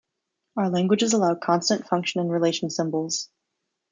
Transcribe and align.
Our 0.57 0.71
languages 0.71 1.13
allow 1.13 1.35
constant, 1.35 1.87
function 1.87 2.21
and 2.21 2.31
relation 2.31 2.71
symbols. 2.71 3.29